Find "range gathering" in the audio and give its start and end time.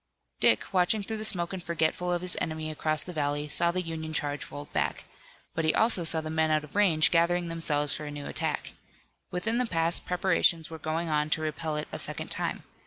6.75-7.49